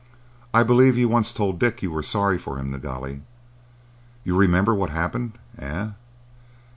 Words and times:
I 0.51 0.63
believe 0.63 0.97
you 0.97 1.07
once 1.07 1.31
told 1.31 1.59
Dick 1.59 1.83
you 1.83 1.91
were 1.91 2.01
sorry 2.01 2.39
for 2.39 2.57
him, 2.57 2.71
Nilghai. 2.71 3.21
You 4.23 4.35
remember 4.35 4.73
what 4.73 4.89
happened, 4.89 5.33
eh? 5.59 5.89